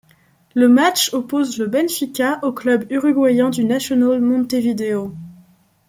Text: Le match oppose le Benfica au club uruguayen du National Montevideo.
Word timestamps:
Le 0.55 0.67
match 0.67 1.13
oppose 1.13 1.59
le 1.59 1.67
Benfica 1.67 2.39
au 2.41 2.51
club 2.53 2.85
uruguayen 2.89 3.51
du 3.51 3.63
National 3.65 4.19
Montevideo. 4.19 5.13